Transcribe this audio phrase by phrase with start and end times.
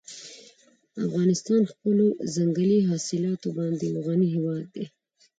[1.05, 2.05] افغانستان په خپلو
[2.35, 4.85] ځنګلي حاصلاتو باندې یو غني هېواد دی.